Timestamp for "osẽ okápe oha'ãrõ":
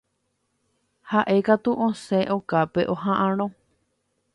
1.87-3.45